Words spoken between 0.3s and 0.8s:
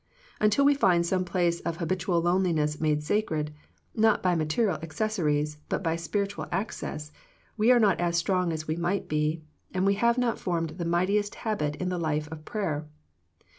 Until we